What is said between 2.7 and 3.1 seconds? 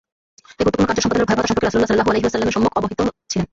অবহিত